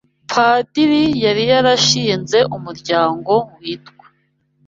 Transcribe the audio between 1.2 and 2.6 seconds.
yari yarashinze